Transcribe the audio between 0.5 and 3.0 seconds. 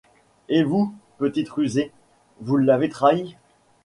vous, petite rusée, vous l’avez